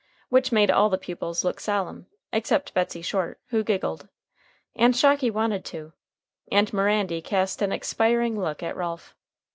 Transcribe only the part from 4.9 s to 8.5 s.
Shocky wanted to. And Mirandy cast an expiring